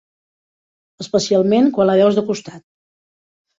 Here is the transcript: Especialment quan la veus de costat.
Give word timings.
Especialment 1.05 1.71
quan 1.77 1.91
la 1.91 1.99
veus 2.01 2.19
de 2.21 2.25
costat. 2.33 2.67